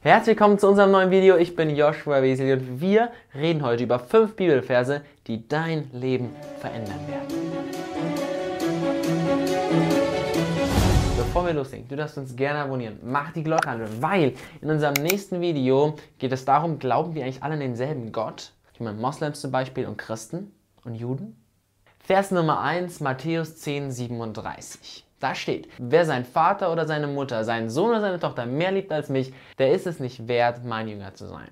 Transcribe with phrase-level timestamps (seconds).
[0.00, 1.36] Herzlich willkommen zu unserem neuen Video.
[1.36, 7.00] Ich bin Joshua Wesley und wir reden heute über fünf Bibelverse, die dein Leben verändern
[7.08, 7.26] werden.
[11.16, 13.00] Bevor wir loslegen, du darfst uns gerne abonnieren.
[13.02, 17.42] Mach die Glocke an, weil in unserem nächsten Video geht es darum, glauben wir eigentlich
[17.42, 18.52] alle an denselben Gott?
[18.74, 20.52] Ich meine Moslems zum Beispiel und Christen
[20.84, 21.44] und Juden?
[21.98, 25.07] Vers Nummer 1, Matthäus 10, 37.
[25.20, 28.92] Da steht, wer seinen Vater oder seine Mutter, seinen Sohn oder seine Tochter mehr liebt
[28.92, 31.48] als mich, der ist es nicht wert, mein Jünger zu sein.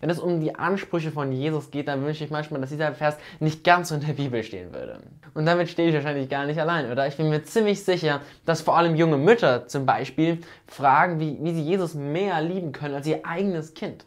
[0.00, 3.16] Wenn es um die Ansprüche von Jesus geht, dann wünsche ich manchmal, dass dieser Vers
[3.40, 5.00] nicht ganz so in der Bibel stehen würde.
[5.34, 7.06] Und damit stehe ich wahrscheinlich gar nicht allein, oder?
[7.06, 11.54] Ich bin mir ziemlich sicher, dass vor allem junge Mütter zum Beispiel fragen, wie, wie
[11.54, 14.04] sie Jesus mehr lieben können als ihr eigenes Kind.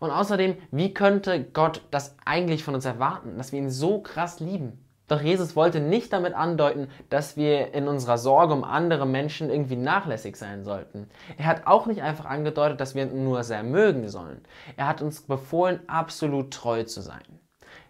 [0.00, 4.40] Und außerdem, wie könnte Gott das eigentlich von uns erwarten, dass wir ihn so krass
[4.40, 4.78] lieben?
[5.10, 9.74] Doch Jesus wollte nicht damit andeuten, dass wir in unserer Sorge um andere Menschen irgendwie
[9.74, 11.10] nachlässig sein sollten.
[11.36, 14.40] Er hat auch nicht einfach angedeutet, dass wir nur sehr mögen sollen.
[14.76, 17.24] Er hat uns befohlen, absolut treu zu sein.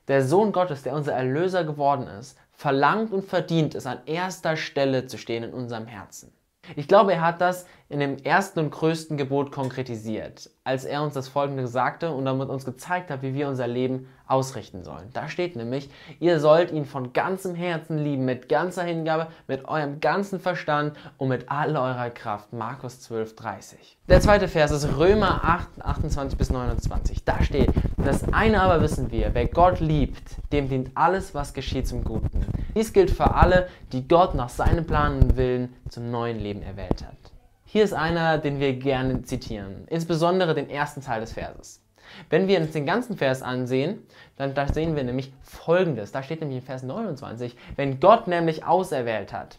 [0.09, 5.07] Der Sohn Gottes, der unser Erlöser geworden ist, verlangt und verdient es, an erster Stelle
[5.07, 6.33] zu stehen in unserem Herzen.
[6.77, 11.15] Ich glaube, er hat das in dem ersten und größten Gebot konkretisiert, als er uns
[11.15, 15.11] das Folgende sagte und damit uns gezeigt hat, wie wir unser Leben ausrichten sollen.
[15.13, 19.99] Da steht nämlich, ihr sollt ihn von ganzem Herzen lieben, mit ganzer Hingabe, mit eurem
[19.99, 22.53] ganzen Verstand und mit all eurer Kraft.
[22.53, 23.99] Markus 12, 30.
[24.09, 27.25] Der zweite Vers ist Römer 8, 28 bis 29.
[27.25, 31.89] Da steht, das eine aber wissen wir, wer Gott liebt, dem dient alles, was geschieht
[31.89, 32.47] zum Guten.
[32.75, 37.05] Dies gilt für alle, die Gott nach seinem Plan und Willen zum neuen Leben erwählt
[37.05, 37.17] hat.
[37.65, 41.83] Hier ist einer, den wir gerne zitieren, insbesondere den ersten Teil des Verses.
[42.29, 43.99] Wenn wir uns den ganzen Vers ansehen,
[44.37, 46.13] dann da sehen wir nämlich folgendes.
[46.13, 49.59] Da steht nämlich in Vers 29, wenn Gott nämlich auserwählt hat,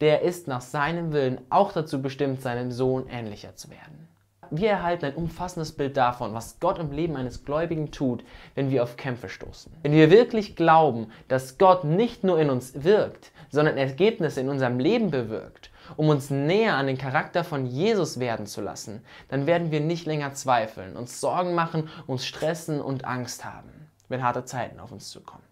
[0.00, 4.08] der ist nach seinem Willen auch dazu bestimmt, seinem Sohn ähnlicher zu werden.
[4.54, 8.22] Wir erhalten ein umfassendes Bild davon, was Gott im Leben eines Gläubigen tut,
[8.54, 9.72] wenn wir auf Kämpfe stoßen.
[9.80, 14.78] Wenn wir wirklich glauben, dass Gott nicht nur in uns wirkt, sondern Ergebnisse in unserem
[14.78, 19.70] Leben bewirkt um uns näher an den Charakter von Jesus werden zu lassen, dann werden
[19.72, 24.80] wir nicht länger zweifeln, uns Sorgen machen, uns stressen und Angst haben, wenn harte Zeiten
[24.80, 25.42] auf uns zukommen.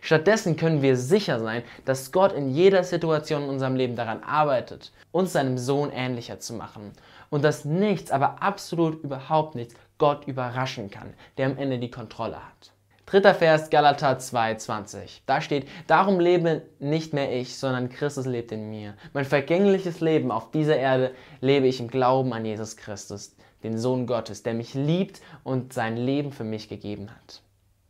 [0.00, 4.92] Stattdessen können wir sicher sein, dass Gott in jeder Situation in unserem Leben daran arbeitet,
[5.12, 6.92] uns seinem Sohn ähnlicher zu machen
[7.30, 12.36] und dass nichts, aber absolut überhaupt nichts Gott überraschen kann, der am Ende die Kontrolle
[12.36, 12.72] hat.
[13.06, 15.20] Dritter Vers, Galater 2,20.
[15.24, 18.94] Da steht, darum lebe nicht mehr ich, sondern Christus lebt in mir.
[19.14, 24.06] Mein vergängliches Leben auf dieser Erde lebe ich im Glauben an Jesus Christus, den Sohn
[24.06, 27.40] Gottes, der mich liebt und sein Leben für mich gegeben hat.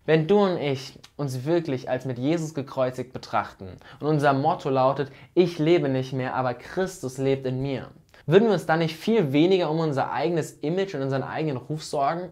[0.07, 5.11] Wenn du und ich uns wirklich als mit Jesus gekreuzigt betrachten und unser Motto lautet,
[5.35, 7.89] ich lebe nicht mehr, aber Christus lebt in mir,
[8.29, 11.83] würden wir uns dann nicht viel weniger um unser eigenes Image und unseren eigenen Ruf
[11.83, 12.31] sorgen?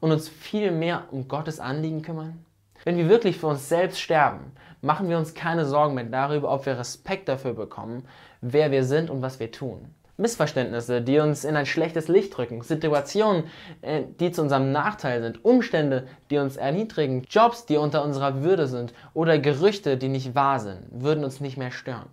[0.00, 2.44] und uns viel mehr um Gottes Anliegen kümmern?
[2.84, 6.66] Wenn wir wirklich für uns selbst sterben, machen wir uns keine Sorgen mehr darüber, ob
[6.66, 8.04] wir Respekt dafür bekommen,
[8.40, 9.92] wer wir sind und was wir tun.
[10.18, 13.44] Missverständnisse, die uns in ein schlechtes Licht drücken, Situationen,
[13.82, 18.66] äh, die zu unserem Nachteil sind, Umstände, die uns erniedrigen, Jobs, die unter unserer Würde
[18.66, 22.08] sind oder Gerüchte, die nicht wahr sind, würden uns nicht mehr stören.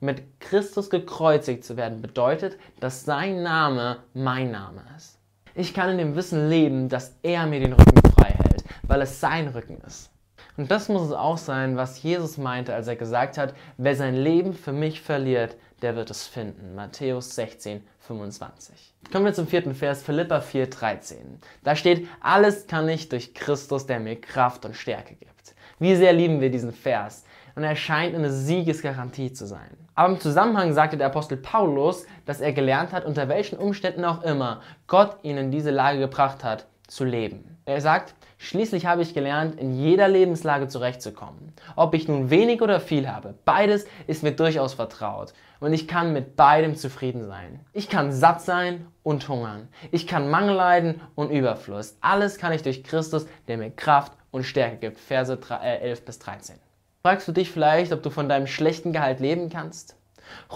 [0.00, 5.18] Mit Christus gekreuzigt zu werden bedeutet, dass sein Name mein Name ist.
[5.54, 9.20] Ich kann in dem Wissen leben, dass er mir den Rücken frei hält, weil es
[9.20, 10.10] sein Rücken ist.
[10.56, 14.16] Und das muss es auch sein, was Jesus meinte, als er gesagt hat, wer sein
[14.16, 16.74] Leben für mich verliert, der wird es finden.
[16.74, 18.94] Matthäus 16, 25.
[19.12, 21.40] Kommen wir zum vierten Vers, Philippa 4, 13.
[21.62, 25.54] Da steht, alles kann ich durch Christus, der mir Kraft und Stärke gibt.
[25.78, 27.24] Wie sehr lieben wir diesen Vers
[27.58, 29.76] und er scheint eine Siegesgarantie zu sein.
[29.96, 34.22] Aber im Zusammenhang sagte der Apostel Paulus, dass er gelernt hat, unter welchen Umständen auch
[34.22, 37.58] immer Gott ihn in diese Lage gebracht hat, zu leben.
[37.64, 41.52] Er sagt, schließlich habe ich gelernt, in jeder Lebenslage zurechtzukommen.
[41.74, 46.12] Ob ich nun wenig oder viel habe, beides ist mir durchaus vertraut und ich kann
[46.12, 47.58] mit beidem zufrieden sein.
[47.72, 49.66] Ich kann satt sein und hungern.
[49.90, 51.98] Ich kann Mangel leiden und Überfluss.
[52.02, 55.00] Alles kann ich durch Christus, der mir Kraft und Stärke gibt.
[55.00, 56.60] Verse 11 äh, bis 13.
[57.02, 59.94] Fragst du dich vielleicht, ob du von deinem schlechten Gehalt leben kannst?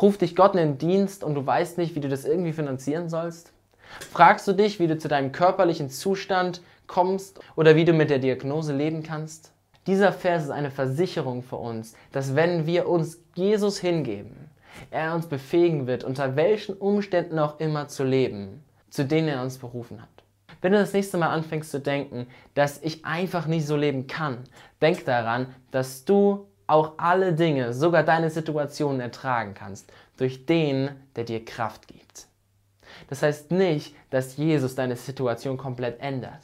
[0.01, 3.09] Ruft dich Gott in den Dienst und du weißt nicht, wie du das irgendwie finanzieren
[3.09, 3.53] sollst?
[4.11, 8.19] Fragst du dich, wie du zu deinem körperlichen Zustand kommst oder wie du mit der
[8.19, 9.53] Diagnose leben kannst?
[9.87, 14.51] Dieser Vers ist eine Versicherung für uns, dass wenn wir uns Jesus hingeben,
[14.91, 19.59] er uns befähigen wird, unter welchen Umständen auch immer zu leben, zu denen er uns
[19.59, 20.09] berufen hat.
[20.63, 24.45] Wenn du das nächste Mal anfängst zu denken, dass ich einfach nicht so leben kann,
[24.81, 31.25] denk daran, dass du auch alle Dinge, sogar deine Situationen ertragen kannst, durch den, der
[31.25, 32.27] dir Kraft gibt.
[33.09, 36.41] Das heißt nicht, dass Jesus deine Situation komplett ändert.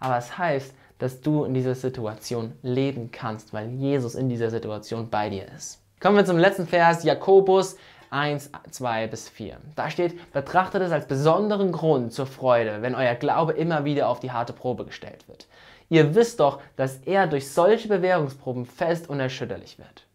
[0.00, 5.10] Aber es heißt, dass du in dieser Situation leben kannst, weil Jesus in dieser Situation
[5.10, 5.80] bei dir ist.
[6.00, 7.76] Kommen wir zum letzten Vers, Jakobus
[8.14, 9.56] 1, 2 bis 4.
[9.74, 14.20] Da steht, betrachtet es als besonderen Grund zur Freude, wenn euer Glaube immer wieder auf
[14.20, 15.48] die harte Probe gestellt wird.
[15.88, 20.06] Ihr wisst doch, dass er durch solche Bewährungsproben fest und unerschütterlich wird.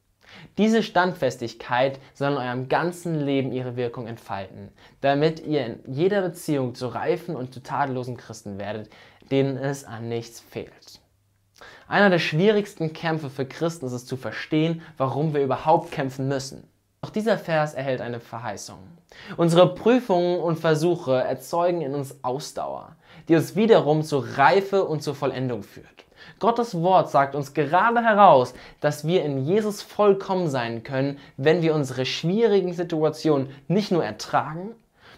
[0.57, 4.69] Diese Standfestigkeit soll in eurem ganzen Leben ihre Wirkung entfalten,
[5.01, 8.89] damit ihr in jeder Beziehung zu reifen und zu tadellosen Christen werdet,
[9.29, 11.01] denen es an nichts fehlt.
[11.89, 16.63] Einer der schwierigsten Kämpfe für Christen ist es zu verstehen, warum wir überhaupt kämpfen müssen.
[17.01, 18.79] Doch dieser Vers erhält eine Verheißung.
[19.37, 22.95] Unsere Prüfungen und Versuche erzeugen in uns Ausdauer,
[23.27, 25.87] die uns wiederum zur Reife und zur Vollendung führt.
[26.39, 31.73] Gottes Wort sagt uns gerade heraus, dass wir in Jesus vollkommen sein können, wenn wir
[31.73, 34.71] unsere schwierigen Situationen nicht nur ertragen,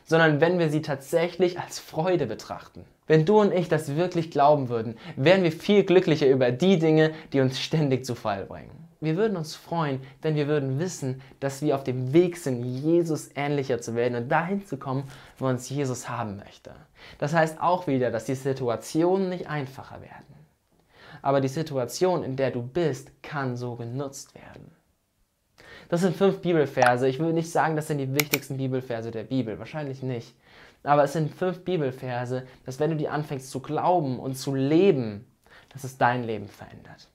[0.04, 2.86] sondern wenn wir sie tatsächlich als Freude betrachten.
[3.08, 7.12] Wenn du und ich das wirklich glauben würden, wären wir viel glücklicher über die Dinge,
[7.34, 8.81] die uns ständig zu Fall bringen.
[9.02, 13.32] Wir würden uns freuen, denn wir würden wissen, dass wir auf dem Weg sind, Jesus
[13.36, 15.06] ähnlicher zu werden und dahin zu kommen,
[15.40, 16.72] wo uns Jesus haben möchte.
[17.18, 20.36] Das heißt auch wieder, dass die Situationen nicht einfacher werden.
[21.24, 24.72] Aber die Situation, in der du bist, kann so genutzt werden.
[25.90, 27.08] Das sind fünf Bibelverse.
[27.08, 29.58] Ich würde nicht sagen, das sind die wichtigsten Bibelverse der Bibel.
[29.58, 30.36] Wahrscheinlich nicht.
[30.84, 35.26] Aber es sind fünf Bibelverse, dass wenn du die anfängst zu glauben und zu leben,
[35.70, 37.10] dass es dein Leben verändert.